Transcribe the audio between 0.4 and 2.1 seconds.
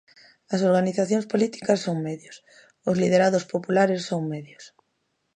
As organizacións políticas son